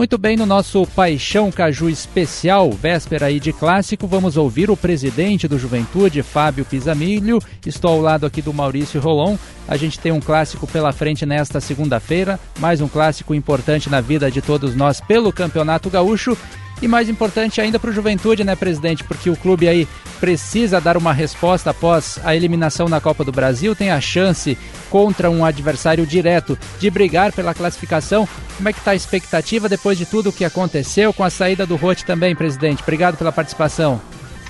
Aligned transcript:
Muito 0.00 0.16
bem, 0.16 0.34
no 0.34 0.46
nosso 0.46 0.86
Paixão 0.86 1.52
Caju 1.52 1.86
especial, 1.90 2.70
véspera 2.70 3.26
aí 3.26 3.38
de 3.38 3.52
clássico, 3.52 4.06
vamos 4.06 4.38
ouvir 4.38 4.70
o 4.70 4.76
presidente 4.76 5.46
do 5.46 5.58
Juventude, 5.58 6.22
Fábio 6.22 6.64
Pisamilho. 6.64 7.38
Estou 7.66 7.90
ao 7.90 8.00
lado 8.00 8.24
aqui 8.24 8.40
do 8.40 8.50
Maurício 8.50 8.98
Rolon. 8.98 9.36
A 9.68 9.76
gente 9.76 10.00
tem 10.00 10.10
um 10.10 10.18
clássico 10.18 10.66
pela 10.66 10.90
frente 10.90 11.26
nesta 11.26 11.60
segunda-feira, 11.60 12.40
mais 12.58 12.80
um 12.80 12.88
clássico 12.88 13.34
importante 13.34 13.90
na 13.90 14.00
vida 14.00 14.30
de 14.30 14.40
todos 14.40 14.74
nós 14.74 15.02
pelo 15.02 15.30
Campeonato 15.30 15.90
Gaúcho. 15.90 16.34
E 16.82 16.88
mais 16.88 17.08
importante 17.08 17.60
ainda 17.60 17.78
para 17.78 17.90
o 17.90 17.92
Juventude, 17.92 18.42
né, 18.42 18.56
presidente? 18.56 19.04
Porque 19.04 19.28
o 19.28 19.36
clube 19.36 19.68
aí 19.68 19.86
precisa 20.18 20.80
dar 20.80 20.96
uma 20.96 21.12
resposta 21.12 21.70
após 21.70 22.18
a 22.24 22.34
eliminação 22.34 22.88
na 22.88 23.00
Copa 23.00 23.22
do 23.22 23.32
Brasil, 23.32 23.76
tem 23.76 23.90
a 23.90 24.00
chance 24.00 24.56
contra 24.88 25.30
um 25.30 25.44
adversário 25.44 26.06
direto 26.06 26.58
de 26.78 26.90
brigar 26.90 27.32
pela 27.32 27.54
classificação. 27.54 28.26
Como 28.56 28.68
é 28.68 28.72
que 28.72 28.78
está 28.78 28.92
a 28.92 28.94
expectativa 28.94 29.68
depois 29.68 29.98
de 29.98 30.06
tudo 30.06 30.30
o 30.30 30.32
que 30.32 30.44
aconteceu 30.44 31.12
com 31.12 31.22
a 31.22 31.30
saída 31.30 31.66
do 31.66 31.76
Rote 31.76 32.04
também, 32.04 32.34
presidente? 32.34 32.82
Obrigado 32.82 33.16
pela 33.16 33.32
participação. 33.32 34.00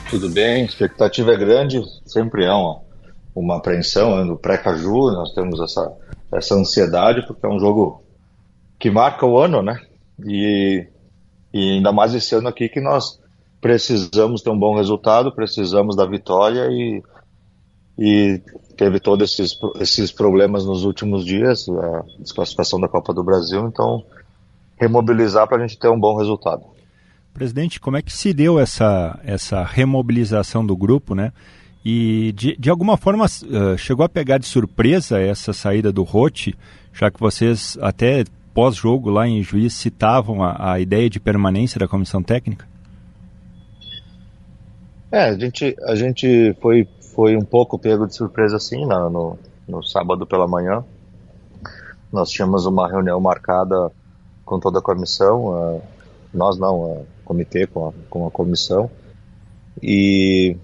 Tudo 0.08 0.28
bem, 0.28 0.62
a 0.62 0.66
expectativa 0.66 1.33
é 1.33 1.36
grande, 1.36 1.80
sempre 2.05 2.44
é 2.44 2.52
uma, 2.52 2.80
uma 3.34 3.56
apreensão 3.56 4.16
né, 4.16 4.24
no 4.24 4.36
pré-caju, 4.36 5.12
nós 5.12 5.33
temos 5.33 5.60
essa, 5.60 5.92
essa 6.33 6.55
ansiedade, 6.55 7.27
porque 7.27 7.47
é 7.47 7.48
um 7.48 7.60
jogo 7.60 8.02
que 8.78 8.91
marca 8.91 9.27
o 9.27 9.38
ano, 9.38 9.62
né? 9.62 9.78
E 10.27 10.86
e 11.52 11.72
ainda 11.72 11.92
mais 11.92 12.14
esse 12.14 12.34
ano 12.34 12.48
aqui 12.48 12.68
que 12.68 12.80
nós 12.80 13.20
precisamos 13.60 14.42
ter 14.42 14.50
um 14.50 14.58
bom 14.58 14.77
resultado, 14.77 15.34
precisamos 15.34 15.95
da 15.95 16.06
vitória 16.06 16.68
e, 16.70 17.02
e 17.98 18.41
teve 18.77 18.98
todos 18.98 19.32
esses, 19.32 19.58
esses 19.80 20.10
problemas 20.10 20.64
nos 20.64 20.84
últimos 20.84 21.24
dias, 21.24 21.68
a 21.68 22.05
desclassificação 22.18 22.80
da 22.80 22.88
Copa 22.88 23.12
do 23.12 23.22
Brasil, 23.22 23.66
então 23.66 24.05
remobilizar 24.78 25.46
para 25.46 25.58
a 25.58 25.66
gente 25.66 25.78
ter 25.78 25.88
um 25.88 26.00
bom 26.00 26.16
resultado. 26.16 26.62
Presidente, 27.34 27.78
como 27.78 27.97
é 27.97 28.03
que 28.03 28.12
se 28.12 28.32
deu 28.32 28.58
essa, 28.58 29.20
essa 29.25 29.62
remobilização 29.62 30.64
do 30.64 30.77
grupo, 30.77 31.14
né? 31.14 31.32
E 31.84 32.32
de, 32.32 32.56
de 32.56 32.69
alguma 32.69 32.97
forma 32.97 33.25
uh, 33.25 33.78
chegou 33.78 34.05
a 34.05 34.08
pegar 34.08 34.38
de 34.38 34.47
surpresa 34.47 35.20
essa 35.20 35.53
saída 35.53 35.92
do 35.92 36.03
Rote, 36.03 36.55
já 36.92 37.10
que 37.10 37.20
vocês 37.20 37.78
até 37.80 38.25
pós-jogo 38.61 39.08
lá 39.08 39.27
em 39.27 39.42
Juiz 39.42 39.72
citavam 39.72 40.42
a, 40.42 40.72
a, 40.75 40.80
ideia 40.80 41.08
de 41.08 41.19
permanência 41.19 41.78
da 41.78 41.89
comissão 41.89 42.22
técnica? 42.22 42.69
É, 45.11 45.30
a 45.30 45.39
gente, 45.39 45.75
a 45.84 45.94
gente 45.94 46.55
foi, 46.61 46.86
foi 47.14 47.38
um 47.38 47.44
pouco 47.44 47.78
pego 47.78 48.06
de 48.06 48.14
surpresa 48.14 48.58
assim 48.58 48.84
no, 48.84 49.08
no, 49.08 49.38
no 49.66 49.83
sábado 49.83 50.27
pela 50.27 50.47
manhã. 50.47 50.84
Nós 52.12 52.28
tínhamos 52.28 52.66
uma 52.66 52.86
reunião 52.86 53.19
marcada 53.19 53.91
com 54.44 54.61
toda 54.61 54.81
a 54.81 54.83
comissão, 54.83 55.47
uh, 55.47 55.83
nós 56.34 56.58
não, 56.58 56.75
o 56.75 57.00
uh, 57.00 57.06
comitê 57.25 57.66
com 57.66 57.88
a, 57.88 57.92
com 58.11 58.27
a 58.27 58.31
comissão, 58.31 58.91
e, 59.83 60.55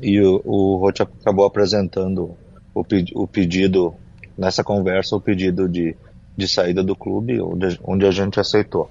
e 0.00 0.20
o, 0.20 0.40
o 0.44 0.76
Roth 0.76 1.00
acabou 1.00 1.44
apresentando 1.44 2.36
o, 2.72 2.84
o 3.14 3.26
pedido, 3.26 3.92
nessa 4.38 4.62
conversa, 4.62 5.16
o 5.16 5.20
pedido 5.20 5.68
de 5.68 5.96
de 6.36 6.48
saída 6.48 6.82
do 6.82 6.96
clube, 6.96 7.40
onde, 7.40 7.78
onde 7.84 8.06
a 8.06 8.10
gente 8.10 8.40
aceitou. 8.40 8.90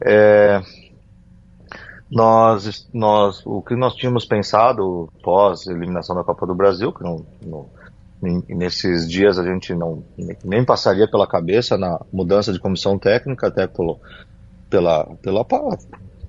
É, 0.00 0.60
nós, 2.10 2.88
nós, 2.92 3.44
o 3.44 3.62
que 3.62 3.74
nós 3.74 3.94
tínhamos 3.94 4.24
pensado 4.24 5.08
pós 5.22 5.66
eliminação 5.66 6.14
da 6.14 6.22
Copa 6.22 6.46
do 6.46 6.54
Brasil, 6.54 6.92
que 6.92 7.02
não, 7.02 7.24
não, 7.42 7.66
nesses 8.48 9.08
dias 9.08 9.38
a 9.38 9.44
gente 9.44 9.74
não 9.74 10.02
nem 10.44 10.64
passaria 10.64 11.10
pela 11.10 11.26
cabeça 11.26 11.76
na 11.76 12.00
mudança 12.12 12.52
de 12.52 12.60
comissão 12.60 12.98
técnica, 12.98 13.48
até 13.48 13.66
pelo, 13.66 13.98
pela, 14.70 15.06
pela 15.22 15.46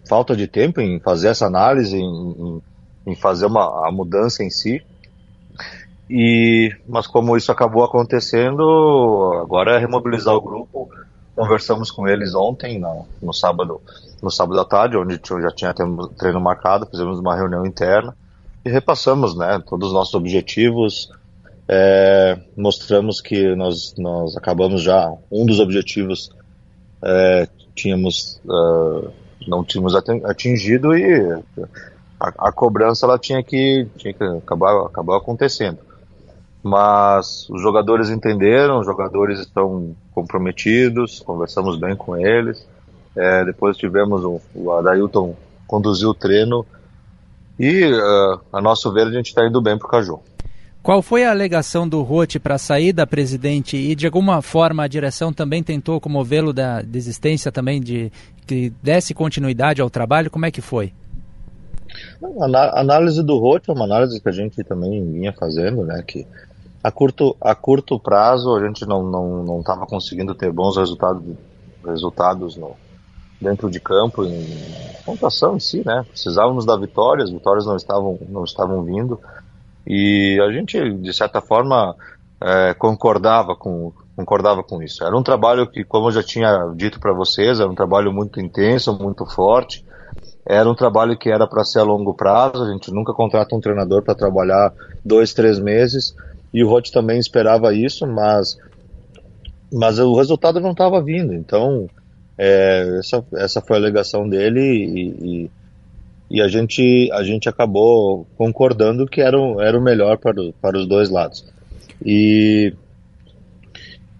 falta 0.07 0.35
de 0.35 0.47
tempo 0.47 0.81
em 0.81 0.99
fazer 0.99 1.29
essa 1.29 1.45
análise, 1.45 1.97
em, 1.97 2.61
em 3.05 3.15
fazer 3.15 3.45
uma, 3.45 3.87
a 3.87 3.91
mudança 3.91 4.43
em 4.43 4.49
si. 4.49 4.83
E, 6.09 6.75
mas 6.87 7.07
como 7.07 7.35
isso 7.35 7.51
acabou 7.51 7.83
acontecendo, 7.83 9.33
agora 9.41 9.75
é 9.75 9.79
remobilizar 9.79 10.35
o 10.35 10.41
grupo. 10.41 10.89
Conversamos 11.35 11.91
com 11.91 12.07
eles 12.07 12.33
ontem, 12.33 12.79
no, 12.79 13.05
no 13.21 13.33
sábado, 13.33 13.81
no 14.21 14.31
sábado 14.31 14.59
à 14.59 14.65
tarde, 14.65 14.97
onde 14.97 15.19
já 15.41 15.51
tinha 15.51 15.73
treino 16.17 16.39
marcado, 16.39 16.85
fizemos 16.85 17.19
uma 17.19 17.35
reunião 17.35 17.65
interna 17.65 18.15
e 18.63 18.69
repassamos, 18.69 19.35
né, 19.35 19.61
todos 19.67 19.89
os 19.89 19.93
nossos 19.93 20.13
objetivos. 20.13 21.11
É, 21.67 22.39
mostramos 22.55 23.19
que 23.19 23.55
nós, 23.55 23.95
nós 23.97 24.37
acabamos 24.37 24.83
já 24.83 25.11
um 25.31 25.47
dos 25.47 25.59
objetivos 25.59 26.29
é, 27.03 27.47
tínhamos 27.73 28.39
uh, 28.45 29.11
não 29.47 29.63
tínhamos 29.63 29.95
atingido 29.95 30.95
e 30.95 31.33
a, 32.19 32.49
a, 32.49 32.51
cobrança 32.51 33.07
ela 33.07 33.17
tinha 33.17 33.43
que, 33.43 33.87
tinha 33.97 34.13
que 34.13 34.23
acabar, 34.23 34.85
acabar 34.85 35.17
acontecendo 35.17 35.79
mas 36.65 37.47
os 37.47 37.61
jogadores 37.61 38.09
entenderam, 38.09 38.79
os 38.79 38.87
jogadores 38.87 39.39
estão 39.39 39.95
comprometidos, 40.11 41.19
conversamos 41.19 41.77
bem 41.77 41.95
com 41.95 42.17
eles. 42.17 42.67
É, 43.15 43.45
depois 43.45 43.77
tivemos 43.77 44.23
o, 44.23 44.41
o 44.55 44.71
Adailton 44.71 45.35
conduziu 45.67 46.09
o 46.09 46.13
treino 46.15 46.65
e, 47.59 47.85
uh, 47.85 48.39
a 48.51 48.59
nosso 48.61 48.91
ver, 48.91 49.05
a 49.05 49.11
gente 49.11 49.27
está 49.27 49.45
indo 49.45 49.61
bem 49.61 49.77
para 49.77 49.85
o 49.85 49.89
Caju. 49.91 50.19
Qual 50.81 51.03
foi 51.03 51.23
a 51.23 51.29
alegação 51.29 51.87
do 51.87 52.01
Rote 52.01 52.39
para 52.39 52.55
a 52.55 52.59
saída, 52.59 53.05
presidente? 53.05 53.77
E 53.77 53.93
de 53.93 54.07
alguma 54.07 54.41
forma 54.41 54.83
a 54.83 54.87
direção 54.87 55.31
também 55.31 55.61
tentou 55.61 56.01
comovê-lo 56.01 56.51
da 56.51 56.81
desistência 56.81 57.51
também 57.51 57.79
de 57.79 58.11
que 58.47 58.73
desse 58.81 59.13
continuidade 59.13 59.83
ao 59.83 59.89
trabalho? 59.89 60.31
Como 60.31 60.47
é 60.47 60.51
que 60.51 60.61
foi? 60.61 60.91
A 62.41 62.81
análise 62.81 63.23
do 63.23 63.37
Rote 63.37 63.69
é 63.69 63.73
uma 63.73 63.85
análise 63.85 64.19
que 64.19 64.29
a 64.29 64.31
gente 64.31 64.63
também 64.63 65.03
vinha 65.11 65.31
fazendo, 65.31 65.83
né? 65.83 66.03
Que 66.05 66.25
a 66.85 66.91
curto, 66.91 67.35
a 67.41 67.55
curto 67.55 67.99
prazo 67.99 68.55
a 68.55 68.63
gente 68.63 68.85
não 68.85 69.01
não 69.01 69.43
não 69.43 69.59
estava 69.59 69.87
conseguindo 69.87 70.35
ter 70.35 70.51
bons 70.51 70.77
resultados 70.77 71.23
resultados 71.83 72.55
no, 72.57 72.75
dentro 73.41 73.71
de 73.71 73.79
campo 73.79 74.23
em 74.23 74.45
pontuação 75.03 75.55
em 75.55 75.59
si 75.59 75.81
né? 75.83 76.05
Precisávamos 76.07 76.63
da 76.63 76.77
vitória 76.77 77.23
as 77.23 77.31
vitórias 77.31 77.65
não 77.65 77.75
estavam 77.75 78.19
não 78.29 78.43
estavam 78.43 78.83
vindo. 78.83 79.19
E 79.87 80.39
a 80.39 80.51
gente 80.51 80.93
de 80.97 81.11
certa 81.11 81.41
forma 81.41 81.95
é, 82.39 82.75
concordava 82.75 83.55
com 83.55 83.91
concordava 84.15 84.61
com 84.61 84.79
isso. 84.83 85.03
Era 85.03 85.17
um 85.17 85.23
trabalho 85.23 85.65
que 85.65 85.83
como 85.83 86.09
eu 86.09 86.11
já 86.11 86.21
tinha 86.21 86.71
dito 86.75 86.99
para 86.99 87.13
vocês 87.13 87.59
era 87.59 87.67
um 87.69 87.75
trabalho 87.75 88.13
muito 88.13 88.39
intenso 88.39 88.95
muito 88.95 89.25
forte. 89.25 89.83
Era 90.47 90.69
um 90.69 90.75
trabalho 90.75 91.17
que 91.17 91.31
era 91.31 91.47
para 91.47 91.63
ser 91.63 91.79
a 91.79 91.83
longo 91.83 92.13
prazo. 92.13 92.63
A 92.63 92.71
gente 92.71 92.93
nunca 92.93 93.11
contrata 93.11 93.55
um 93.55 93.59
treinador 93.59 94.03
para 94.03 94.13
trabalhar 94.13 94.71
dois 95.03 95.33
três 95.33 95.57
meses 95.57 96.13
e 96.55 96.63
o 96.63 96.69
Roth 96.69 96.89
também 96.89 97.19
esperava 97.19 97.73
isso, 97.73 98.07
mas, 98.07 98.57
mas 99.73 99.99
o 99.99 100.15
resultado 100.15 100.61
não 100.61 100.71
estava 100.71 101.03
vindo. 101.03 101.33
Então, 101.33 101.89
é, 102.37 102.97
essa, 102.97 103.25
essa 103.33 103.59
foi 103.59 103.75
a 103.75 103.79
alegação 103.81 104.27
dele 104.29 104.61
e, 104.61 105.01
e, 105.19 105.51
e, 106.31 106.41
a, 106.41 106.47
gente, 106.47 107.11
a 107.11 107.23
gente 107.23 107.49
acabou 107.49 108.25
concordando 108.37 109.05
que 109.05 109.19
era, 109.19 109.37
o, 109.37 109.59
era 109.61 109.77
o 109.77 109.83
melhor 109.83 110.17
para, 110.17 110.33
para 110.61 110.77
os 110.77 110.87
dois 110.87 111.09
lados. 111.09 111.45
E, 112.05 112.73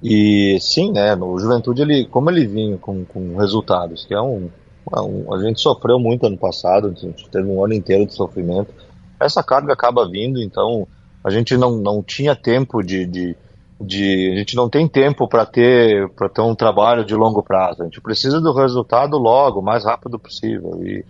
e 0.04 0.58
sim, 0.60 0.92
né, 0.92 1.16
no 1.16 1.40
Juventude, 1.40 1.84
ele, 1.84 2.04
como 2.04 2.30
ele 2.30 2.46
vinha 2.46 2.78
com, 2.78 3.06
com 3.06 3.38
resultados, 3.38 4.04
que 4.04 4.14
é 4.14 4.20
um, 4.20 4.50
um, 4.94 5.34
A 5.34 5.42
gente 5.42 5.62
sofreu 5.62 5.98
muito 5.98 6.26
ano 6.26 6.38
passado, 6.38 6.88
a 6.88 7.00
gente 7.00 7.30
teve 7.30 7.48
um 7.48 7.64
ano 7.64 7.74
inteiro 7.74 8.06
de 8.06 8.14
sofrimento. 8.14 8.74
Essa 9.22 9.42
carga 9.42 9.72
acaba 9.72 10.06
vindo, 10.06 10.42
então 10.44 10.86
a 11.26 11.32
gente 11.32 11.58
não, 11.58 11.78
não 11.78 12.04
tinha 12.04 12.36
tempo 12.36 12.84
de, 12.84 13.04
de, 13.04 13.36
de 13.82 14.32
a 14.32 14.38
gente 14.38 14.56
não 14.56 14.70
tem 14.70 14.88
tempo 14.88 15.28
para 15.28 15.44
ter 15.44 16.08
para 16.10 16.30
ter 16.30 16.42
um 16.42 16.54
trabalho 16.54 17.04
de 17.04 17.16
longo 17.16 17.42
prazo. 17.42 17.82
A 17.82 17.86
gente 17.86 18.00
precisa 18.00 18.40
do 18.40 18.54
resultado 18.54 19.18
logo, 19.18 19.60
o 19.60 19.64
mais 19.64 19.84
rápido 19.84 20.20
possível 20.20 20.80
e, 20.84 21.04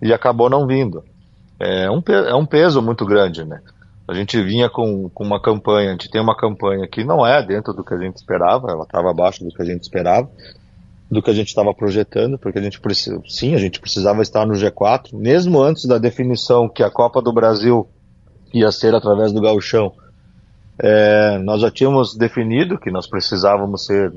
e 0.00 0.12
acabou 0.12 0.48
não 0.48 0.64
vindo. 0.64 1.02
É 1.58 1.90
um, 1.90 2.00
é 2.06 2.34
um 2.36 2.46
peso 2.46 2.80
muito 2.80 3.04
grande, 3.04 3.44
né? 3.44 3.60
A 4.06 4.14
gente 4.14 4.40
vinha 4.40 4.70
com, 4.70 5.08
com 5.08 5.24
uma 5.24 5.42
campanha, 5.42 5.88
a 5.88 5.92
gente 5.92 6.08
tem 6.08 6.22
uma 6.22 6.36
campanha 6.36 6.86
que 6.86 7.02
não 7.02 7.26
é 7.26 7.44
dentro 7.44 7.74
do 7.74 7.82
que 7.82 7.92
a 7.92 7.98
gente 7.98 8.16
esperava, 8.16 8.70
ela 8.70 8.84
estava 8.84 9.10
abaixo 9.10 9.44
do 9.44 9.50
que 9.50 9.60
a 9.60 9.64
gente 9.64 9.82
esperava, 9.82 10.30
do 11.10 11.20
que 11.20 11.30
a 11.30 11.34
gente 11.34 11.48
estava 11.48 11.74
projetando, 11.74 12.38
porque 12.38 12.60
a 12.60 12.62
gente 12.62 12.80
precisa, 12.80 13.20
sim, 13.28 13.56
a 13.56 13.58
gente 13.58 13.80
precisava 13.80 14.22
estar 14.22 14.46
no 14.46 14.54
G4, 14.54 15.12
mesmo 15.12 15.60
antes 15.60 15.84
da 15.84 15.98
definição 15.98 16.68
que 16.68 16.82
a 16.82 16.90
Copa 16.90 17.20
do 17.20 17.32
Brasil 17.32 17.88
ia 18.52 18.70
ser 18.70 18.94
através 18.94 19.32
do 19.32 19.40
gauchão. 19.40 19.92
É, 20.78 21.38
nós 21.38 21.60
já 21.60 21.70
tínhamos 21.70 22.14
definido 22.14 22.78
que 22.78 22.90
nós 22.90 23.06
precisávamos 23.06 23.84
ser, 23.84 24.12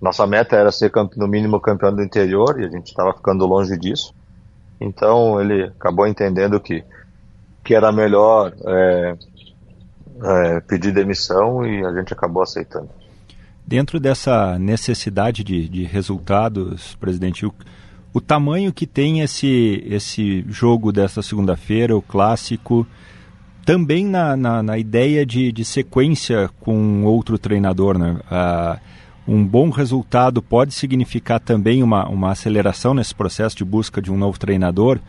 nossa 0.00 0.26
meta 0.26 0.56
era 0.56 0.72
ser 0.72 0.90
no 1.16 1.28
mínimo 1.28 1.60
campeão 1.60 1.94
do 1.94 2.02
interior 2.02 2.58
e 2.60 2.64
a 2.64 2.70
gente 2.70 2.86
estava 2.86 3.12
ficando 3.12 3.46
longe 3.46 3.76
disso. 3.78 4.14
Então 4.80 5.40
ele 5.40 5.64
acabou 5.64 6.06
entendendo 6.06 6.58
que, 6.60 6.82
que 7.62 7.74
era 7.74 7.92
melhor 7.92 8.52
é, 8.64 9.16
é, 10.22 10.60
pedir 10.60 10.92
demissão 10.92 11.66
e 11.66 11.84
a 11.84 11.92
gente 11.92 12.12
acabou 12.12 12.42
aceitando. 12.42 12.88
Dentro 13.66 13.98
dessa 13.98 14.58
necessidade 14.58 15.42
de, 15.42 15.68
de 15.68 15.84
resultados, 15.84 16.94
presidente, 16.94 17.44
o, 17.44 17.52
o 18.12 18.20
tamanho 18.20 18.72
que 18.72 18.86
tem 18.86 19.20
esse, 19.20 19.82
esse 19.86 20.44
jogo 20.48 20.92
desta 20.92 21.20
segunda-feira, 21.20 21.96
o 21.96 22.00
clássico, 22.00 22.86
também 23.66 24.06
na, 24.06 24.36
na, 24.36 24.62
na, 24.62 24.78
ideia 24.78 25.26
de, 25.26 25.50
de 25.50 25.64
sequência 25.64 26.48
com 26.60 27.04
outro 27.04 27.36
treinador, 27.36 27.98
né? 27.98 28.16
Ah, 28.30 28.78
um 29.26 29.44
bom 29.44 29.70
resultado 29.70 30.40
pode 30.40 30.72
significar 30.72 31.40
também 31.40 31.82
uma, 31.82 32.08
uma 32.08 32.30
aceleração 32.30 32.94
nesse 32.94 33.12
processo 33.12 33.56
de 33.56 33.64
busca 33.64 34.00
de 34.00 34.12
um 34.12 34.16
novo 34.16 34.38
treinador, 34.38 35.00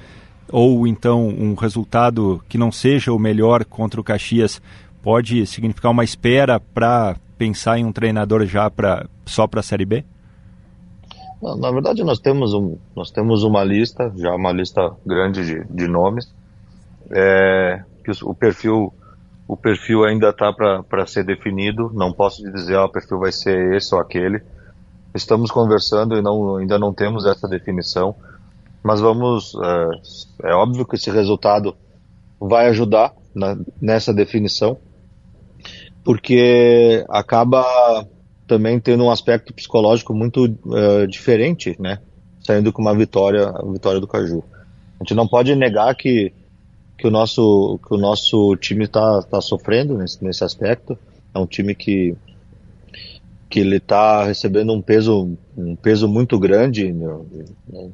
ou 0.52 0.88
então 0.88 1.28
um 1.28 1.54
resultado 1.54 2.44
que 2.50 2.58
não 2.58 2.72
seja 2.72 3.14
o 3.14 3.20
melhor 3.20 3.64
contra 3.64 4.02
o 4.02 4.04
Caxias 4.04 4.60
pode 5.04 5.46
significar 5.46 5.92
uma 5.92 6.04
espera 6.04 6.60
para 6.60 7.16
pensar 7.38 7.78
em 7.78 7.86
um 7.86 7.92
treinador 7.92 8.44
já 8.48 8.72
pra, 8.72 9.06
só 9.24 9.46
para 9.46 9.60
a 9.60 9.64
Série 9.64 9.86
B? 9.86 10.04
Na 11.40 11.70
verdade, 11.70 12.04
nós 12.04 12.18
temos, 12.18 12.56
um, 12.56 12.76
nós 12.96 13.12
temos 13.12 13.44
uma 13.44 13.64
lista, 13.64 14.12
já 14.18 14.34
uma 14.34 14.52
lista 14.52 14.92
grande 15.06 15.46
de, 15.46 15.64
de 15.70 15.88
nomes, 15.88 16.34
é, 17.12 17.84
que 18.08 18.24
o 18.24 18.34
perfil 18.34 18.94
o 19.48 19.56
perfil 19.56 20.04
ainda 20.04 20.30
está 20.30 20.52
para 20.52 21.08
ser 21.08 21.24
definido, 21.24 21.90
não 21.94 22.12
posso 22.12 22.44
dizer 22.52 22.76
ah, 22.76 22.86
o 22.86 22.90
perfil 22.90 23.20
vai 23.20 23.32
ser 23.32 23.76
esse 23.76 23.96
ou 23.96 24.02
aquele. 24.02 24.42
Estamos 25.16 25.50
conversando 25.50 26.18
e 26.18 26.22
não, 26.22 26.58
ainda 26.58 26.78
não 26.78 26.94
temos 26.94 27.26
essa 27.26 27.48
definição, 27.48 28.14
mas 28.84 29.00
vamos, 29.00 29.56
é, 30.44 30.50
é 30.50 30.54
óbvio 30.54 30.86
que 30.86 30.96
esse 30.96 31.10
resultado 31.10 31.76
vai 32.40 32.68
ajudar 32.68 33.14
na, 33.34 33.58
nessa 33.82 34.14
definição, 34.14 34.78
porque 36.04 37.06
acaba 37.08 37.66
também 38.46 38.80
tendo 38.82 39.06
um 39.06 39.12
aspecto 39.12 39.54
psicológico 39.54 40.14
muito 40.14 40.44
uh, 40.44 41.08
diferente, 41.08 41.76
né? 41.80 42.00
Saindo 42.42 42.72
com 42.74 42.82
uma 42.82 42.96
vitória, 42.96 43.48
a 43.48 43.66
vitória 43.72 44.00
do 44.00 44.08
Caju. 44.08 44.44
A 45.00 45.04
gente 45.04 45.16
não 45.16 45.28
pode 45.28 45.56
negar 45.56 45.94
que 45.96 46.34
que 46.98 47.08
o 47.08 47.12
nosso, 47.12 47.80
que 47.86 47.94
o 47.94 47.98
nosso 47.98 48.56
time 48.58 48.86
está 48.86 49.22
tá 49.22 49.40
sofrendo 49.40 49.98
nesse, 49.98 50.24
nesse 50.24 50.44
aspecto. 50.44 50.98
É 51.34 51.40
um 51.40 51.46
time 51.46 51.76
que, 51.76 52.16
que 53.50 53.60
ele 53.60 53.78
está 53.78 54.24
recebendo 54.24 54.74
um 54.74 54.82
peso, 54.82 55.38
um 55.56 55.76
peso 55.76 56.08
muito 56.08 56.40
grande 56.40 56.94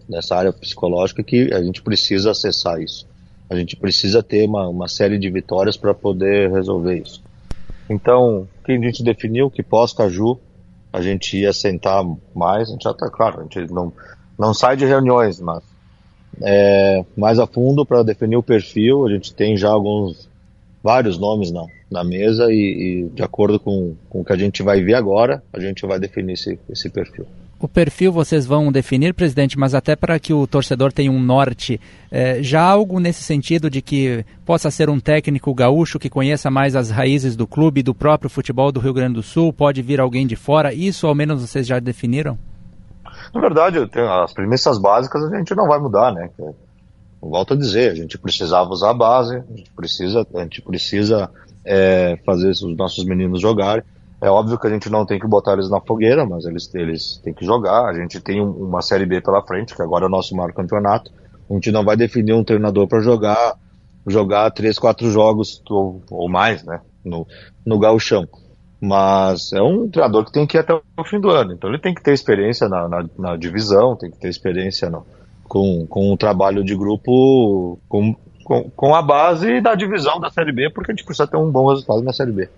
nessa 0.07 0.37
área 0.37 0.53
psicológica 0.53 1.21
que 1.21 1.53
a 1.53 1.61
gente 1.61 1.81
precisa 1.81 2.31
acessar 2.31 2.81
isso. 2.81 3.05
A 3.49 3.55
gente 3.55 3.75
precisa 3.75 4.23
ter 4.23 4.47
uma, 4.47 4.67
uma 4.69 4.87
série 4.87 5.19
de 5.19 5.29
vitórias 5.29 5.75
para 5.75 5.93
poder 5.93 6.49
resolver 6.51 7.01
isso. 7.01 7.21
Então, 7.89 8.47
que 8.63 8.71
a 8.71 8.79
gente 8.79 9.03
definiu 9.03 9.51
que 9.51 9.61
pós-Caju 9.61 10.39
a 10.91 11.01
gente 11.01 11.37
ia 11.37 11.51
sentar 11.51 12.03
mais, 12.33 12.69
a 12.69 12.71
gente 12.71 12.83
já 12.83 12.91
está 12.91 13.09
claro, 13.09 13.41
a 13.41 13.43
gente 13.43 13.73
não, 13.73 13.91
não 14.39 14.53
sai 14.53 14.77
de 14.77 14.85
reuniões, 14.85 15.39
mas 15.39 15.61
é, 16.41 17.03
mais 17.15 17.39
a 17.39 17.47
fundo 17.47 17.85
para 17.85 18.03
definir 18.03 18.37
o 18.37 18.43
perfil. 18.43 19.05
A 19.05 19.11
gente 19.11 19.33
tem 19.33 19.55
já 19.55 19.69
alguns, 19.69 20.29
vários 20.83 21.17
nomes 21.17 21.51
na, 21.51 21.65
na 21.89 22.03
mesa 22.03 22.51
e, 22.51 23.05
e 23.07 23.09
de 23.13 23.23
acordo 23.23 23.59
com, 23.59 23.95
com 24.09 24.21
o 24.21 24.25
que 24.25 24.33
a 24.33 24.37
gente 24.37 24.63
vai 24.63 24.81
ver 24.81 24.95
agora, 24.95 25.43
a 25.53 25.59
gente 25.59 25.85
vai 25.85 25.99
definir 25.99 26.33
esse, 26.33 26.59
esse 26.69 26.89
perfil. 26.89 27.25
O 27.63 27.67
perfil 27.67 28.11
vocês 28.11 28.45
vão 28.45 28.73
definir, 28.73 29.13
presidente, 29.13 29.57
mas 29.57 29.73
até 29.73 29.95
para 29.95 30.19
que 30.19 30.33
o 30.33 30.45
torcedor 30.45 30.91
tenha 30.91 31.09
um 31.09 31.21
norte, 31.21 31.79
é, 32.11 32.43
já 32.43 32.61
algo 32.61 32.99
nesse 32.99 33.23
sentido 33.23 33.69
de 33.69 33.81
que 33.81 34.25
possa 34.45 34.69
ser 34.69 34.89
um 34.89 34.99
técnico 34.99 35.53
gaúcho 35.53 35.97
que 35.97 36.09
conheça 36.09 36.51
mais 36.51 36.75
as 36.75 36.89
raízes 36.89 37.37
do 37.37 37.47
clube, 37.47 37.81
do 37.81 37.95
próprio 37.95 38.29
futebol 38.29 38.69
do 38.69 38.81
Rio 38.81 38.93
Grande 38.93 39.13
do 39.13 39.23
Sul, 39.23 39.53
pode 39.53 39.81
vir 39.81 40.01
alguém 40.01 40.27
de 40.27 40.35
fora, 40.35 40.73
isso 40.73 41.07
ao 41.07 41.15
menos 41.15 41.41
vocês 41.41 41.65
já 41.65 41.79
definiram? 41.79 42.37
Na 43.33 43.41
verdade, 43.41 43.79
as 44.23 44.33
premissas 44.33 44.77
básicas 44.77 45.23
a 45.23 45.37
gente 45.37 45.55
não 45.55 45.67
vai 45.67 45.79
mudar, 45.79 46.13
né? 46.13 46.29
volto 47.29 47.53
a 47.53 47.57
dizer, 47.57 47.91
a 47.91 47.95
gente 47.95 48.17
precisava 48.17 48.69
usar 48.69 48.89
a 48.89 48.93
base, 48.93 49.37
a 49.37 49.57
gente 49.57 49.71
precisa, 49.71 50.27
a 50.35 50.41
gente 50.41 50.61
precisa 50.61 51.29
é, 51.65 52.17
fazer 52.25 52.49
os 52.49 52.75
nossos 52.75 53.05
meninos 53.05 53.41
jogarem. 53.41 53.83
É 54.21 54.29
óbvio 54.29 54.57
que 54.57 54.67
a 54.67 54.69
gente 54.69 54.89
não 54.89 55.05
tem 55.05 55.19
que 55.19 55.27
botar 55.27 55.53
eles 55.53 55.69
na 55.69 55.81
fogueira, 55.81 56.25
mas 56.25 56.45
eles, 56.45 56.73
eles 56.73 57.19
têm 57.23 57.33
que 57.33 57.45
jogar. 57.45 57.85
A 57.85 57.93
gente 57.93 58.19
tem 58.21 58.41
uma 58.41 58.81
Série 58.81 59.05
B 59.05 59.21
pela 59.21 59.41
frente, 59.41 59.75
que 59.75 59.81
agora 59.81 60.05
é 60.05 60.07
o 60.07 60.11
nosso 60.11 60.35
maior 60.35 60.53
campeonato. 60.53 61.11
A 61.49 61.53
gente 61.53 61.71
não 61.71 61.83
vai 61.83 61.97
definir 61.97 62.33
um 62.33 62.43
treinador 62.43 62.87
para 62.87 63.01
jogar 63.01 63.55
jogar 64.05 64.51
três, 64.51 64.77
quatro 64.77 65.09
jogos 65.09 65.61
ou, 65.69 66.01
ou 66.09 66.29
mais, 66.29 66.63
né? 66.63 66.81
No, 67.03 67.25
no 67.65 67.79
gauchão. 67.79 68.27
Mas 68.85 69.53
é 69.53 69.61
um 69.61 69.89
treinador 69.89 70.25
que 70.25 70.33
tem 70.33 70.45
que 70.45 70.57
ir 70.57 70.59
até 70.59 70.73
o 70.73 71.03
fim 71.05 71.17
do 71.17 71.29
ano. 71.29 71.53
Então 71.53 71.69
ele 71.69 71.79
tem 71.79 71.95
que 71.95 72.03
ter 72.03 72.11
experiência 72.11 72.67
na, 72.67 72.89
na, 72.89 73.05
na 73.17 73.37
divisão, 73.37 73.95
tem 73.95 74.11
que 74.11 74.19
ter 74.19 74.27
experiência 74.27 74.89
no, 74.89 75.05
com, 75.45 75.87
com 75.87 76.11
o 76.11 76.17
trabalho 76.17 76.65
de 76.65 76.75
grupo, 76.75 77.79
com, 77.87 78.13
com, 78.43 78.69
com, 78.75 78.93
a 78.93 79.01
base 79.01 79.61
da 79.61 79.73
divisão 79.73 80.19
da 80.19 80.29
Série 80.29 80.51
B, 80.51 80.69
porque 80.69 80.91
a 80.91 80.93
gente 80.93 81.05
precisa 81.05 81.25
ter 81.25 81.37
um 81.37 81.49
bom 81.49 81.69
resultado 81.69 82.01
na 82.01 82.11
Série 82.11 82.33
B. 82.33 82.49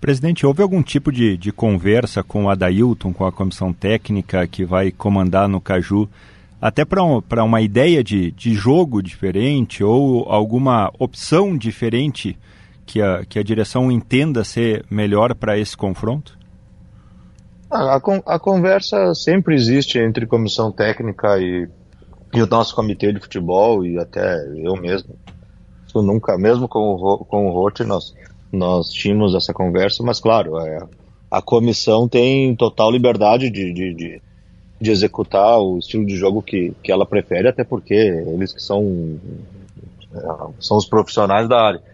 Presidente, 0.00 0.44
houve 0.44 0.62
algum 0.62 0.82
tipo 0.82 1.12
de, 1.12 1.36
de 1.36 1.52
conversa 1.52 2.24
com 2.24 2.46
o 2.46 2.50
Adailton, 2.50 3.12
com 3.12 3.24
a 3.24 3.30
comissão 3.30 3.72
técnica 3.72 4.44
que 4.48 4.64
vai 4.64 4.90
comandar 4.90 5.48
no 5.48 5.60
Caju, 5.60 6.08
até 6.60 6.84
para 6.84 7.04
um, 7.04 7.22
uma 7.44 7.60
ideia 7.60 8.02
de, 8.02 8.32
de 8.32 8.52
jogo 8.52 9.00
diferente 9.00 9.84
ou 9.84 10.28
alguma 10.28 10.92
opção 10.98 11.56
diferente 11.56 12.36
que 12.92 13.00
a, 13.00 13.24
que 13.24 13.38
a 13.38 13.42
direção 13.42 13.90
entenda 13.90 14.44
ser 14.44 14.84
melhor 14.90 15.34
para 15.34 15.58
esse 15.58 15.74
confronto? 15.74 16.38
A, 17.70 17.94
a, 17.94 17.96
a, 17.96 18.38
conversa 18.38 19.14
sempre 19.14 19.54
existe 19.54 19.98
entre 19.98 20.26
comissão 20.26 20.70
técnica 20.70 21.38
e, 21.38 21.66
e 22.34 22.42
o 22.42 22.46
nosso 22.46 22.74
comitê 22.74 23.10
de 23.10 23.18
futebol 23.18 23.86
e 23.86 23.98
até 23.98 24.46
eu 24.58 24.76
mesmo. 24.76 25.16
Isso 25.86 26.02
nunca, 26.02 26.36
mesmo 26.36 26.68
com 26.68 26.80
o, 26.80 27.24
com 27.24 27.46
o 27.46 27.50
Rote, 27.50 27.82
nós, 27.82 28.14
nós 28.52 28.90
tínhamos 28.90 29.34
essa 29.34 29.54
conversa, 29.54 30.02
mas 30.02 30.20
claro, 30.20 30.58
é, 30.58 30.86
a 31.30 31.40
comissão 31.40 32.06
tem 32.06 32.54
total 32.54 32.90
liberdade 32.90 33.48
de, 33.48 33.72
de, 33.72 33.94
de, 33.94 34.22
de, 34.78 34.90
executar 34.90 35.58
o 35.58 35.78
estilo 35.78 36.04
de 36.04 36.14
jogo 36.14 36.42
que, 36.42 36.74
que 36.82 36.92
ela 36.92 37.06
prefere, 37.06 37.48
até 37.48 37.64
porque 37.64 37.94
eles 37.94 38.52
que 38.52 38.62
são, 38.62 39.18
é, 40.14 40.20
são 40.60 40.76
os 40.76 40.84
profissionais 40.84 41.48
da 41.48 41.58
área. 41.58 41.91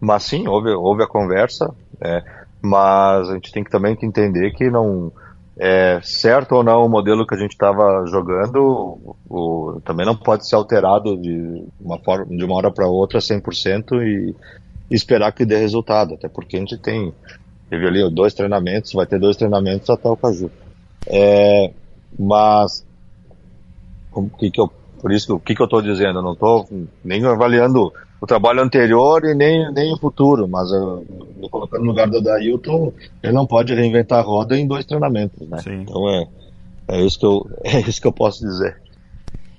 Mas 0.00 0.24
sim, 0.24 0.46
houve, 0.46 0.70
houve 0.70 1.02
a 1.02 1.08
conversa, 1.08 1.74
é, 2.00 2.22
mas 2.62 3.28
a 3.30 3.34
gente 3.34 3.52
tem 3.52 3.64
que 3.64 3.70
também 3.70 3.96
que 3.96 4.06
entender 4.06 4.52
que 4.52 4.70
não 4.70 5.12
é 5.58 6.00
certo 6.02 6.52
ou 6.54 6.62
não 6.62 6.86
o 6.86 6.88
modelo 6.88 7.26
que 7.26 7.34
a 7.34 7.38
gente 7.38 7.52
estava 7.52 8.04
jogando, 8.06 9.16
o, 9.28 9.80
também 9.84 10.06
não 10.06 10.16
pode 10.16 10.48
ser 10.48 10.54
alterado 10.54 11.16
de 11.16 11.64
uma, 11.80 11.98
forma, 11.98 12.26
de 12.26 12.44
uma 12.44 12.54
hora 12.54 12.70
para 12.70 12.86
outra 12.86 13.18
100% 13.18 14.00
e, 14.02 14.36
esperar 14.90 15.32
que 15.32 15.44
dê 15.44 15.58
resultado, 15.58 16.14
até 16.14 16.28
porque 16.28 16.56
a 16.56 16.60
gente 16.60 16.78
tem, 16.78 17.12
teve 17.68 17.86
ali 17.86 18.08
dois 18.14 18.32
treinamentos, 18.32 18.92
vai 18.92 19.04
ter 19.04 19.18
dois 19.18 19.36
treinamentos 19.36 19.90
até 19.90 20.08
o 20.08 20.16
Caju. 20.16 20.50
É, 21.06 21.72
mas, 22.18 22.86
o 24.12 24.30
que 24.30 24.50
que 24.50 24.60
eu, 24.60 24.70
por 25.00 25.12
isso, 25.12 25.36
o 25.36 25.40
que 25.40 25.54
que 25.54 25.62
eu 25.62 25.66
estou 25.66 25.80
dizendo? 25.80 26.18
Eu 26.18 26.22
não 26.22 26.32
estou 26.32 26.68
nem 27.04 27.24
avaliando 27.24 27.92
o 28.20 28.26
trabalho 28.26 28.60
anterior 28.60 29.24
e 29.24 29.34
nem, 29.34 29.72
nem 29.72 29.92
o 29.92 29.96
futuro, 29.96 30.48
mas 30.48 30.70
eu, 30.70 31.06
eu 31.40 31.48
colocando 31.48 31.82
no 31.82 31.88
lugar 31.88 32.08
do 32.08 32.20
Dailton, 32.20 32.92
ele 33.22 33.32
não 33.32 33.46
pode 33.46 33.74
reinventar 33.74 34.18
a 34.18 34.22
roda 34.22 34.56
em 34.56 34.66
dois 34.66 34.84
treinamentos, 34.84 35.48
né? 35.48 35.58
Sim. 35.58 35.82
Então 35.82 36.08
é, 36.08 36.26
é, 36.88 37.00
isso 37.00 37.18
que 37.18 37.26
eu, 37.26 37.48
é 37.64 37.80
isso 37.80 38.00
que 38.00 38.06
eu 38.06 38.12
posso 38.12 38.40
dizer. 38.40 38.76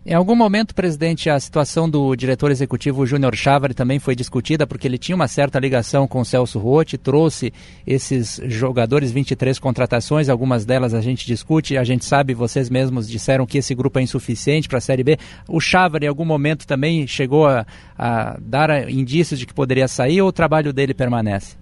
Em 0.10 0.16
algum 0.16 0.34
momento, 0.34 0.74
presidente, 0.74 1.30
a 1.30 1.39
situação 1.39 1.88
do 1.88 2.16
diretor 2.16 2.50
executivo 2.50 3.06
Júnior 3.06 3.36
Chávari 3.36 3.75
também 3.75 4.00
foi 4.00 4.16
discutida, 4.16 4.66
porque 4.66 4.88
ele 4.88 4.98
tinha 4.98 5.16
uma 5.16 5.28
certa 5.28 5.60
ligação 5.60 6.08
com 6.08 6.22
o 6.22 6.25
Celso 6.25 6.58
Rotti, 6.58 6.98
trouxe 6.98 7.54
esses 7.86 8.42
jogadores, 8.46 9.12
23 9.12 9.60
contratações, 9.60 10.28
algumas 10.28 10.66
delas 10.66 10.96
a 10.96 11.00
gente 11.00 11.28
discute, 11.28 11.78
a 11.78 11.84
gente 11.84 12.06
sabe, 12.06 12.34
vocês 12.34 12.72
mesmos 12.72 13.08
disseram 13.08 13.46
que 13.46 13.60
esse 13.60 13.75
grupo 13.75 14.00
é 14.00 14.01
insuficiente 14.01 14.68
para 14.68 14.80
a 14.80 14.82
Série 14.82 15.04
B. 15.04 15.16
O 15.48 15.60
Chávari, 15.60 16.08
em 16.08 16.10
algum 16.10 16.25
momento, 16.25 16.66
também 16.66 17.06
chegou 17.06 17.46
a, 17.46 17.63
a 17.96 18.36
dar 18.42 18.89
indícios 18.89 19.39
de 19.39 19.46
que 19.46 19.54
poderia 19.54 19.88
sair 19.88 20.24
ou 20.24 20.30
o 20.30 20.34
trabalho 20.34 20.74
dele 20.74 20.96
permanece? 20.96 21.56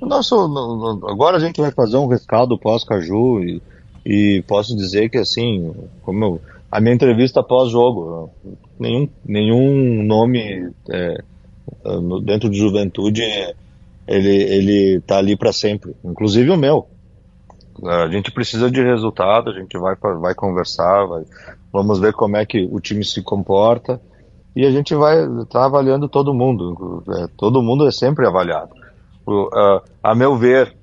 Nosso, 0.00 0.34
agora 1.06 1.36
a 1.36 1.40
gente 1.40 1.60
vai 1.60 1.72
fazer 1.72 1.98
um 1.98 2.06
rescaldo 2.06 2.58
pós-Caju 2.58 3.44
e, 3.44 3.62
e 4.06 4.42
posso 4.48 4.74
dizer 4.74 5.10
que, 5.10 5.18
assim, 5.18 5.74
como 6.00 6.24
eu 6.24 6.40
a 6.70 6.80
minha 6.80 6.94
entrevista 6.94 7.42
pós-jogo. 7.42 8.30
Nenhum, 8.78 9.08
nenhum 9.24 10.02
nome 10.04 10.70
é, 10.90 11.22
dentro 12.24 12.48
de 12.48 12.58
juventude 12.58 13.22
ele, 14.06 14.36
ele 14.42 15.00
tá 15.02 15.18
ali 15.18 15.36
para 15.36 15.52
sempre, 15.52 15.94
inclusive 16.04 16.50
o 16.50 16.56
meu. 16.56 16.88
A 17.84 18.08
gente 18.08 18.30
precisa 18.30 18.70
de 18.70 18.82
resultado, 18.82 19.50
a 19.50 19.54
gente 19.54 19.78
vai, 19.78 19.94
vai 20.20 20.34
conversar, 20.34 21.06
vai, 21.06 21.24
vamos 21.72 21.98
ver 21.98 22.12
como 22.12 22.36
é 22.36 22.44
que 22.44 22.68
o 22.70 22.80
time 22.80 23.04
se 23.04 23.22
comporta 23.22 24.00
e 24.54 24.66
a 24.66 24.70
gente 24.70 24.94
vai 24.94 25.22
estar 25.22 25.60
tá 25.60 25.64
avaliando 25.64 26.08
todo 26.08 26.34
mundo. 26.34 27.02
É, 27.08 27.26
todo 27.36 27.62
mundo 27.62 27.86
é 27.86 27.90
sempre 27.90 28.26
avaliado. 28.26 28.74
O, 29.24 29.48
a, 29.54 29.82
a 30.10 30.14
meu 30.14 30.36
ver, 30.36 30.76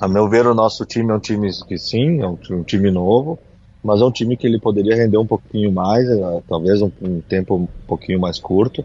A 0.00 0.06
meu 0.06 0.28
ver, 0.28 0.46
o 0.46 0.54
nosso 0.54 0.84
time 0.84 1.10
é 1.10 1.14
um 1.14 1.20
time 1.20 1.48
que 1.66 1.78
sim, 1.78 2.20
é 2.20 2.26
um, 2.26 2.38
um 2.50 2.62
time 2.62 2.90
novo, 2.90 3.38
mas 3.82 4.00
é 4.00 4.04
um 4.04 4.10
time 4.10 4.36
que 4.36 4.46
ele 4.46 4.58
poderia 4.58 4.96
render 4.96 5.18
um 5.18 5.26
pouquinho 5.26 5.72
mais, 5.72 6.08
é, 6.08 6.42
talvez 6.48 6.82
um, 6.82 6.90
um 7.00 7.20
tempo 7.20 7.56
um 7.56 7.68
pouquinho 7.86 8.20
mais 8.20 8.38
curto, 8.38 8.84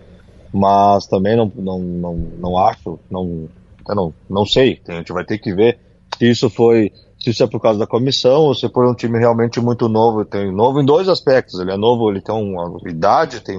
mas 0.54 1.08
também 1.08 1.36
não, 1.36 1.52
não, 1.56 1.80
não, 1.80 2.16
não 2.38 2.58
acho, 2.58 3.00
não, 3.10 3.50
não, 3.88 4.14
não 4.30 4.46
sei, 4.46 4.80
a 4.88 4.94
gente 4.94 5.12
vai 5.12 5.26
ter 5.26 5.38
que 5.40 5.54
ver 5.54 5.80
se 6.18 6.30
isso 6.30 6.50
foi, 6.50 6.92
se 7.20 7.32
isso 7.32 7.44
é 7.44 7.48
por 7.48 7.60
causa 7.60 7.80
da 7.80 7.88
comissão 7.88 8.42
ou 8.42 8.56
se 8.56 8.70
foi 8.70 8.88
um 8.88 8.94
time 8.94 9.18
realmente 9.18 9.60
muito 9.60 9.90
novo, 9.90 10.24
tem 10.24 10.52
novo 10.52 10.80
em 10.80 10.86
dois 10.86 11.10
aspectos, 11.10 11.60
ele 11.60 11.72
é 11.72 11.78
novo, 11.78 12.10
ele 12.10 12.22
tem 12.22 12.36
uma 12.36 12.78
idade, 12.88 13.42
tem 13.42 13.58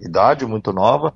idade 0.00 0.46
muito 0.46 0.72
nova, 0.72 1.12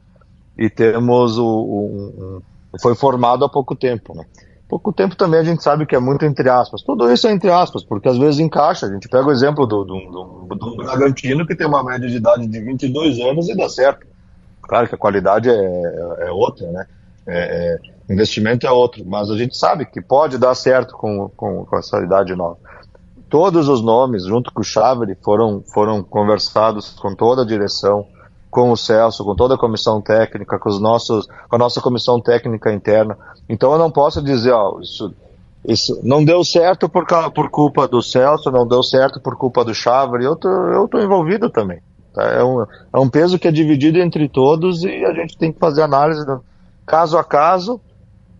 e 0.58 0.68
temos 0.68 1.38
o, 1.38 1.46
o 1.46 1.86
um, 1.86 2.40
foi 2.80 2.94
formado 2.94 3.44
há 3.44 3.48
pouco 3.48 3.74
tempo, 3.74 4.14
né? 4.14 4.24
Pouco 4.70 4.92
tempo 4.92 5.16
também 5.16 5.40
a 5.40 5.42
gente 5.42 5.64
sabe 5.64 5.84
que 5.84 5.96
é 5.96 5.98
muito 5.98 6.24
entre 6.24 6.48
aspas. 6.48 6.82
Tudo 6.82 7.12
isso 7.12 7.26
é 7.26 7.32
entre 7.32 7.50
aspas, 7.50 7.82
porque 7.82 8.08
às 8.08 8.16
vezes 8.16 8.38
encaixa. 8.38 8.86
A 8.86 8.92
gente 8.92 9.08
pega 9.08 9.26
o 9.26 9.32
exemplo 9.32 9.66
do, 9.66 9.84
do, 9.84 9.98
do, 9.98 10.54
do 10.54 10.76
Bragantino, 10.76 11.44
que 11.44 11.56
tem 11.56 11.66
uma 11.66 11.82
média 11.82 12.08
de 12.08 12.16
idade 12.16 12.46
de 12.46 12.60
22 12.60 13.18
anos 13.18 13.48
e 13.48 13.56
dá 13.56 13.68
certo. 13.68 14.06
Claro 14.62 14.88
que 14.88 14.94
a 14.94 14.98
qualidade 14.98 15.50
é, 15.50 15.52
é, 15.52 16.28
é 16.28 16.30
outra, 16.30 16.70
né? 16.70 16.86
É, 17.26 17.78
é, 18.08 18.12
investimento 18.12 18.66
é 18.66 18.70
outro, 18.70 19.04
mas 19.04 19.28
a 19.28 19.36
gente 19.36 19.56
sabe 19.56 19.84
que 19.84 20.00
pode 20.00 20.38
dar 20.38 20.54
certo 20.54 20.94
com, 20.94 21.28
com, 21.36 21.64
com 21.64 21.76
essa 21.76 21.98
idade 21.98 22.34
nova. 22.36 22.56
Todos 23.28 23.68
os 23.68 23.82
nomes, 23.82 24.24
junto 24.24 24.52
com 24.52 24.60
o 24.60 24.64
Chávere, 24.64 25.16
foram, 25.22 25.62
foram 25.74 26.02
conversados 26.02 26.90
com 26.90 27.14
toda 27.14 27.42
a 27.42 27.46
direção, 27.46 28.06
com 28.50 28.72
o 28.72 28.76
Celso, 28.76 29.24
com 29.24 29.34
toda 29.34 29.54
a 29.54 29.58
comissão 29.58 30.00
técnica, 30.00 30.58
com, 30.58 30.68
os 30.68 30.80
nossos, 30.80 31.26
com 31.48 31.56
a 31.56 31.58
nossa 31.58 31.80
comissão 31.80 32.20
técnica 32.20 32.72
interna. 32.72 33.16
Então 33.48 33.72
eu 33.72 33.78
não 33.78 33.90
posso 33.90 34.20
dizer, 34.20 34.50
ó, 34.50 34.80
isso, 34.80 35.14
isso 35.64 36.00
não 36.02 36.24
deu 36.24 36.42
certo 36.42 36.88
por, 36.88 37.06
por 37.32 37.48
culpa 37.48 37.86
do 37.86 38.02
Celso, 38.02 38.50
não 38.50 38.66
deu 38.66 38.82
certo 38.82 39.20
por 39.20 39.36
culpa 39.36 39.64
do 39.64 39.72
Chávere, 39.72 40.24
eu 40.24 40.34
tô, 40.34 40.48
eu 40.48 40.88
tô 40.88 40.98
envolvido 40.98 41.48
também. 41.48 41.80
Tá? 42.12 42.24
É, 42.24 42.42
um, 42.42 42.62
é 42.92 42.98
um 42.98 43.08
peso 43.08 43.38
que 43.38 43.46
é 43.46 43.52
dividido 43.52 43.98
entre 43.98 44.28
todos 44.28 44.82
e 44.82 45.04
a 45.04 45.14
gente 45.14 45.38
tem 45.38 45.52
que 45.52 45.58
fazer 45.60 45.82
análise 45.82 46.26
do, 46.26 46.42
caso 46.84 47.16
a 47.16 47.22
caso, 47.22 47.80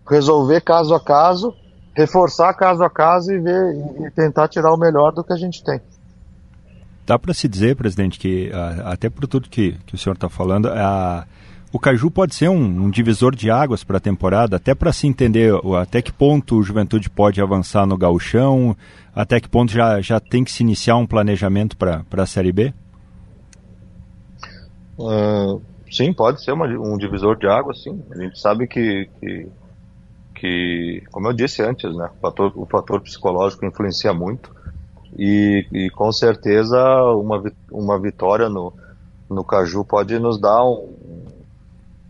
resolver 0.08 0.60
caso 0.62 0.92
a 0.92 1.00
caso, 1.00 1.54
reforçar 1.94 2.52
caso 2.54 2.82
a 2.82 2.90
caso 2.90 3.32
e 3.32 3.38
ver 3.38 3.76
e 4.00 4.10
tentar 4.10 4.48
tirar 4.48 4.72
o 4.72 4.76
melhor 4.76 5.12
do 5.12 5.22
que 5.22 5.32
a 5.32 5.36
gente 5.36 5.62
tem 5.62 5.80
dá 7.10 7.18
para 7.18 7.34
se 7.34 7.48
dizer, 7.48 7.74
presidente, 7.74 8.20
que 8.20 8.52
até 8.84 9.10
por 9.10 9.26
tudo 9.26 9.48
que, 9.48 9.72
que 9.84 9.96
o 9.96 9.98
senhor 9.98 10.14
está 10.14 10.28
falando, 10.28 10.68
a, 10.68 11.26
o 11.72 11.78
Caju 11.78 12.08
pode 12.08 12.36
ser 12.36 12.48
um, 12.48 12.84
um 12.84 12.88
divisor 12.88 13.34
de 13.34 13.50
águas 13.50 13.82
para 13.82 13.96
a 13.96 14.00
temporada, 14.00 14.56
até 14.56 14.76
para 14.76 14.92
se 14.92 15.08
entender 15.08 15.52
até 15.80 16.00
que 16.00 16.12
ponto 16.12 16.56
o 16.56 16.62
Juventude 16.62 17.10
pode 17.10 17.42
avançar 17.42 17.84
no 17.84 17.98
gauchão, 17.98 18.76
até 19.12 19.40
que 19.40 19.48
ponto 19.48 19.72
já, 19.72 20.00
já 20.00 20.20
tem 20.20 20.44
que 20.44 20.52
se 20.52 20.62
iniciar 20.62 20.96
um 20.98 21.06
planejamento 21.06 21.76
para 21.76 22.04
a 22.12 22.26
Série 22.26 22.52
B? 22.52 22.72
Uh, 24.96 25.60
sim, 25.90 26.12
pode 26.12 26.44
ser 26.44 26.52
uma, 26.52 26.66
um 26.66 26.96
divisor 26.96 27.36
de 27.36 27.48
águas, 27.48 27.82
sim. 27.82 28.04
A 28.12 28.22
gente 28.22 28.38
sabe 28.38 28.68
que, 28.68 29.10
que, 29.18 29.48
que, 30.36 31.02
como 31.10 31.26
eu 31.26 31.32
disse 31.32 31.60
antes, 31.60 31.92
né, 31.92 32.08
o 32.16 32.20
fator, 32.20 32.52
o 32.54 32.66
fator 32.66 33.00
psicológico 33.00 33.66
influencia 33.66 34.14
muito. 34.14 34.59
E, 35.18 35.66
e 35.72 35.90
com 35.90 36.12
certeza 36.12 36.78
uma, 37.14 37.42
uma 37.70 37.98
vitória 37.98 38.48
no, 38.48 38.72
no 39.28 39.44
Caju 39.44 39.84
pode 39.84 40.18
nos 40.18 40.40
dar 40.40 40.64
um, 40.64 40.88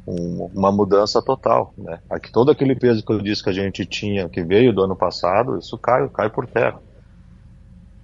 um, 0.07 0.51
uma 0.55 0.71
mudança 0.71 1.23
total. 1.23 1.73
Né? 1.77 1.99
Aqui, 2.09 2.31
todo 2.31 2.51
aquele 2.51 2.75
peso 2.75 3.05
que 3.05 3.13
eu 3.13 3.21
disse 3.21 3.43
que 3.43 3.51
a 3.51 3.55
gente 3.55 3.85
tinha, 3.87 4.29
que 4.29 4.43
veio 4.43 4.73
do 4.73 4.83
ano 4.83 4.97
passado, 4.97 5.59
isso 5.59 5.79
cai, 5.79 6.09
cai 6.09 6.31
por 6.31 6.47
terra. 6.47 6.79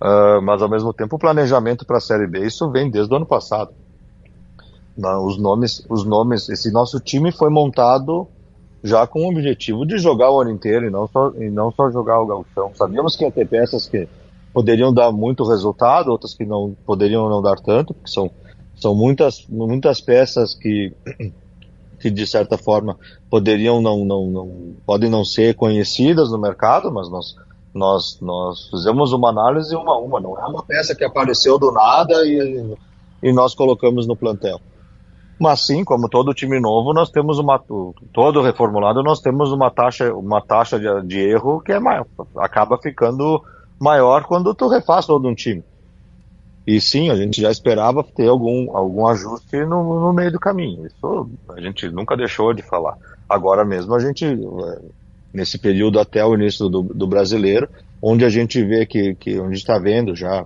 Uh, 0.00 0.42
mas 0.42 0.60
ao 0.60 0.68
mesmo 0.68 0.92
tempo 0.92 1.16
o 1.16 1.18
planejamento 1.18 1.86
para 1.86 1.96
a 1.96 2.00
Série 2.00 2.26
B, 2.26 2.46
isso 2.46 2.70
vem 2.70 2.90
desde 2.90 3.12
o 3.12 3.16
ano 3.16 3.26
passado. 3.26 3.72
Os 5.24 5.38
nomes, 5.38 5.84
os 5.90 6.04
nomes, 6.04 6.48
esse 6.48 6.70
nosso 6.70 6.98
time 7.00 7.30
foi 7.30 7.50
montado 7.50 8.26
já 8.82 9.06
com 9.06 9.24
o 9.24 9.28
objetivo 9.28 9.84
de 9.84 9.98
jogar 9.98 10.30
o 10.30 10.40
ano 10.40 10.50
inteiro 10.50 10.86
e 10.86 10.90
não 10.90 11.06
só, 11.06 11.32
e 11.36 11.50
não 11.50 11.70
só 11.70 11.90
jogar 11.90 12.20
o 12.20 12.26
galchão. 12.26 12.72
Sabíamos 12.74 13.16
que 13.16 13.24
ia 13.24 13.30
ter 13.30 13.46
peças 13.46 13.86
que 13.86 14.08
poderiam 14.56 14.90
dar 14.90 15.12
muito 15.12 15.44
resultado, 15.44 16.10
outras 16.10 16.32
que 16.32 16.46
não 16.46 16.74
poderiam 16.86 17.28
não 17.28 17.42
dar 17.42 17.56
tanto, 17.56 17.92
porque 17.92 18.10
são, 18.10 18.30
são 18.74 18.94
muitas, 18.94 19.46
muitas 19.50 20.00
peças 20.00 20.54
que, 20.54 20.94
que 22.00 22.10
de 22.10 22.26
certa 22.26 22.56
forma 22.56 22.96
poderiam 23.28 23.82
não, 23.82 24.02
não, 24.06 24.26
não 24.28 24.74
podem 24.86 25.10
não 25.10 25.26
ser 25.26 25.54
conhecidas 25.56 26.30
no 26.30 26.38
mercado, 26.38 26.90
mas 26.90 27.10
nós 27.10 27.36
nós 27.74 28.18
nós 28.22 28.70
fizemos 28.70 29.12
uma 29.12 29.28
análise 29.28 29.76
uma 29.76 29.92
a 29.92 29.98
uma, 29.98 30.18
não 30.18 30.38
é 30.38 30.46
uma 30.46 30.62
peça 30.62 30.94
que 30.94 31.04
apareceu 31.04 31.58
do 31.58 31.70
nada 31.70 32.14
e, 32.26 32.74
e 33.22 33.32
nós 33.34 33.54
colocamos 33.54 34.06
no 34.06 34.16
plantel. 34.16 34.58
Mas 35.38 35.66
sim, 35.66 35.84
como 35.84 36.08
todo 36.08 36.32
time 36.32 36.58
novo, 36.58 36.94
nós 36.94 37.10
temos 37.10 37.38
uma 37.38 37.62
todo 38.10 38.40
reformulado, 38.40 39.02
nós 39.02 39.20
temos 39.20 39.52
uma 39.52 39.70
taxa 39.70 40.14
uma 40.14 40.40
taxa 40.40 40.80
de, 40.80 41.06
de 41.06 41.20
erro 41.20 41.60
que 41.60 41.72
é 41.72 41.78
maior, 41.78 42.06
acaba 42.38 42.78
ficando 42.78 43.42
maior 43.78 44.24
quando 44.24 44.54
tu 44.54 44.68
refaz 44.68 45.06
todo 45.06 45.28
um 45.28 45.34
time. 45.34 45.62
E 46.66 46.80
sim, 46.80 47.10
a 47.10 47.14
gente 47.14 47.40
já 47.40 47.50
esperava 47.50 48.02
ter 48.02 48.28
algum, 48.28 48.76
algum 48.76 49.06
ajuste 49.06 49.64
no, 49.64 50.00
no 50.00 50.12
meio 50.12 50.32
do 50.32 50.40
caminho. 50.40 50.84
Isso 50.86 51.30
a 51.50 51.60
gente 51.60 51.88
nunca 51.90 52.16
deixou 52.16 52.52
de 52.52 52.62
falar. 52.62 52.96
Agora 53.28 53.64
mesmo 53.64 53.94
a 53.94 54.00
gente, 54.00 54.26
nesse 55.32 55.58
período 55.58 56.00
até 56.00 56.24
o 56.24 56.34
início 56.34 56.68
do, 56.68 56.82
do 56.82 57.06
brasileiro, 57.06 57.68
onde 58.02 58.24
a 58.24 58.28
gente 58.28 58.62
vê 58.64 58.84
que, 58.84 59.14
que 59.14 59.38
onde 59.38 59.56
está 59.56 59.78
vendo 59.78 60.14
já, 60.14 60.44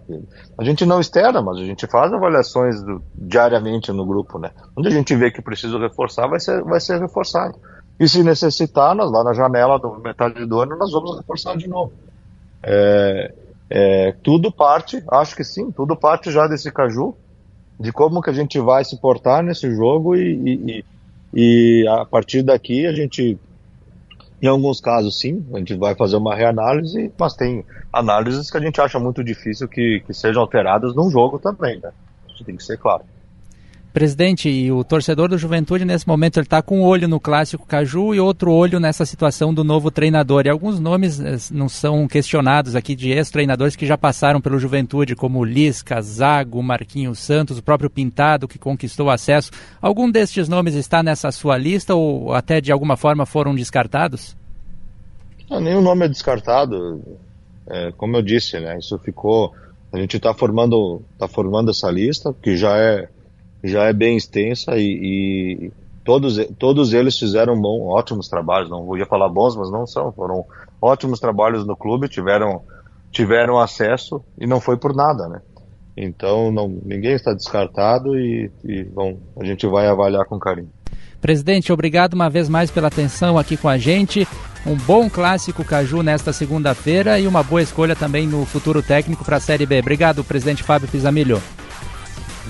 a 0.58 0.64
gente 0.64 0.84
não 0.84 1.00
externa, 1.00 1.40
mas 1.40 1.56
a 1.56 1.64
gente 1.64 1.86
faz 1.86 2.12
avaliações 2.12 2.82
do, 2.82 3.02
diariamente 3.14 3.90
no 3.90 4.04
grupo, 4.04 4.38
né? 4.38 4.50
Onde 4.76 4.88
a 4.88 4.90
gente 4.90 5.14
vê 5.16 5.30
que 5.30 5.40
precisa 5.40 5.78
reforçar, 5.78 6.26
vai 6.26 6.38
ser, 6.38 6.62
vai 6.62 6.80
ser 6.80 7.00
reforçado. 7.00 7.58
E 7.98 8.06
se 8.08 8.22
necessitar, 8.22 8.94
nós 8.94 9.10
lá 9.10 9.24
na 9.24 9.32
janela 9.32 9.78
do 9.78 9.98
metade 10.00 10.44
do 10.46 10.60
ano, 10.60 10.76
nós 10.76 10.92
vamos 10.92 11.16
reforçar 11.16 11.56
de 11.56 11.66
novo. 11.66 11.92
É, 12.62 13.32
é, 13.68 14.12
tudo 14.22 14.50
parte, 14.50 15.02
acho 15.10 15.36
que 15.36 15.44
sim, 15.44 15.70
tudo 15.70 15.96
parte 15.96 16.30
já 16.30 16.46
desse 16.46 16.70
caju, 16.72 17.14
de 17.78 17.92
como 17.92 18.20
que 18.20 18.30
a 18.30 18.32
gente 18.32 18.58
vai 18.58 18.84
se 18.84 19.00
portar 19.00 19.42
nesse 19.42 19.70
jogo 19.74 20.16
e, 20.16 20.84
e, 20.84 20.84
e 21.32 21.88
a 21.88 22.04
partir 22.04 22.42
daqui 22.42 22.86
a 22.86 22.92
gente, 22.92 23.38
em 24.42 24.46
alguns 24.46 24.80
casos 24.80 25.18
sim, 25.18 25.46
a 25.54 25.58
gente 25.58 25.74
vai 25.74 25.94
fazer 25.94 26.16
uma 26.16 26.34
reanálise, 26.34 27.12
mas 27.18 27.34
tem 27.34 27.64
análises 27.92 28.50
que 28.50 28.56
a 28.56 28.60
gente 28.60 28.80
acha 28.80 28.98
muito 28.98 29.22
difícil 29.22 29.68
que, 29.68 30.02
que 30.06 30.12
sejam 30.12 30.42
alteradas 30.42 30.94
num 30.94 31.10
jogo 31.10 31.38
também, 31.38 31.80
né? 31.80 31.92
Isso 32.34 32.44
tem 32.44 32.56
que 32.56 32.64
ser 32.64 32.76
claro. 32.76 33.04
Presidente, 33.92 34.48
e 34.48 34.70
o 34.70 34.84
torcedor 34.84 35.28
do 35.28 35.36
Juventude 35.36 35.84
nesse 35.84 36.06
momento 36.06 36.38
ele 36.38 36.46
está 36.46 36.62
com 36.62 36.78
um 36.78 36.84
olho 36.84 37.08
no 37.08 37.18
clássico 37.18 37.66
Caju 37.66 38.14
e 38.14 38.20
outro 38.20 38.52
olho 38.52 38.78
nessa 38.78 39.04
situação 39.04 39.52
do 39.52 39.64
novo 39.64 39.90
treinador. 39.90 40.46
E 40.46 40.48
alguns 40.48 40.78
nomes 40.78 41.18
eh, 41.18 41.36
não 41.50 41.68
são 41.68 42.06
questionados 42.06 42.76
aqui 42.76 42.94
de 42.94 43.10
ex-treinadores 43.10 43.74
que 43.74 43.84
já 43.84 43.98
passaram 43.98 44.40
pelo 44.40 44.60
Juventude, 44.60 45.16
como 45.16 45.44
Lisca, 45.44 46.00
Zago, 46.00 46.62
Marquinhos 46.62 47.18
Santos, 47.18 47.58
o 47.58 47.62
próprio 47.62 47.90
Pintado 47.90 48.46
que 48.46 48.60
conquistou 48.60 49.10
acesso. 49.10 49.50
Algum 49.82 50.08
destes 50.08 50.48
nomes 50.48 50.76
está 50.76 51.02
nessa 51.02 51.32
sua 51.32 51.58
lista 51.58 51.92
ou 51.92 52.32
até 52.32 52.60
de 52.60 52.70
alguma 52.70 52.96
forma 52.96 53.26
foram 53.26 53.56
descartados? 53.56 54.36
Não, 55.50 55.60
nenhum 55.60 55.82
nome 55.82 56.04
é 56.04 56.08
descartado. 56.08 57.02
É, 57.68 57.90
como 57.96 58.16
eu 58.16 58.22
disse, 58.22 58.60
né? 58.60 58.78
Isso 58.78 58.96
ficou. 59.00 59.52
A 59.92 59.98
gente 59.98 60.16
está 60.16 60.32
formando, 60.32 61.02
tá 61.18 61.26
formando 61.26 61.72
essa 61.72 61.90
lista 61.90 62.32
que 62.40 62.56
já 62.56 62.76
é 62.76 63.08
já 63.62 63.84
é 63.84 63.92
bem 63.92 64.16
extensa 64.16 64.76
e, 64.76 64.82
e 64.82 65.72
todos, 66.04 66.38
todos 66.58 66.92
eles 66.92 67.18
fizeram 67.18 67.60
bom, 67.60 67.86
ótimos 67.88 68.28
trabalhos. 68.28 68.70
Não 68.70 68.84
vou 68.84 68.98
falar 69.06 69.28
bons, 69.28 69.56
mas 69.56 69.70
não 69.70 69.86
são. 69.86 70.12
Foram 70.12 70.44
ótimos 70.80 71.20
trabalhos 71.20 71.66
no 71.66 71.76
clube, 71.76 72.08
tiveram, 72.08 72.62
tiveram 73.10 73.58
acesso 73.58 74.22
e 74.38 74.46
não 74.46 74.60
foi 74.60 74.76
por 74.76 74.94
nada, 74.94 75.28
né? 75.28 75.40
Então 75.96 76.50
não, 76.50 76.68
ninguém 76.68 77.12
está 77.12 77.32
descartado 77.34 78.18
e, 78.18 78.50
e 78.64 78.84
bom, 78.84 79.18
a 79.38 79.44
gente 79.44 79.66
vai 79.66 79.86
avaliar 79.86 80.24
com 80.24 80.38
carinho. 80.38 80.70
Presidente, 81.20 81.70
obrigado 81.70 82.14
uma 82.14 82.30
vez 82.30 82.48
mais 82.48 82.70
pela 82.70 82.88
atenção 82.88 83.36
aqui 83.36 83.56
com 83.56 83.68
a 83.68 83.76
gente. 83.76 84.26
Um 84.66 84.74
bom 84.74 85.08
clássico 85.08 85.64
Caju 85.64 86.02
nesta 86.02 86.32
segunda-feira 86.32 87.18
e 87.18 87.26
uma 87.26 87.42
boa 87.42 87.60
escolha 87.60 87.94
também 87.94 88.26
no 88.26 88.44
futuro 88.46 88.82
técnico 88.82 89.24
para 89.24 89.36
a 89.36 89.40
Série 89.40 89.66
B. 89.66 89.80
Obrigado, 89.80 90.24
presidente 90.24 90.62
Fábio 90.62 90.88
Pisamilho. 90.88 91.40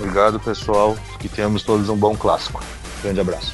Obrigado, 0.01 0.39
pessoal. 0.39 0.97
Que 1.19 1.29
tenhamos 1.29 1.61
todos 1.61 1.87
um 1.87 1.95
bom 1.95 2.15
clássico. 2.15 2.63
Grande 3.03 3.19
abraço. 3.19 3.53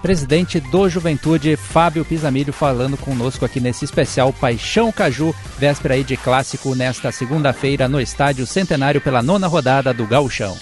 Presidente 0.00 0.58
do 0.58 0.88
Juventude, 0.88 1.56
Fábio 1.56 2.04
Pisamilho, 2.04 2.52
falando 2.52 2.96
conosco 2.96 3.44
aqui 3.44 3.60
nesse 3.60 3.84
especial 3.84 4.32
Paixão 4.32 4.90
Caju, 4.90 5.34
véspera 5.58 5.94
aí 5.94 6.02
de 6.02 6.16
clássico 6.16 6.74
nesta 6.74 7.12
segunda-feira 7.12 7.88
no 7.88 8.00
Estádio 8.00 8.44
Centenário 8.44 9.00
pela 9.00 9.22
nona 9.22 9.46
rodada 9.46 9.94
do 9.94 10.04
Gauchão. 10.04 10.56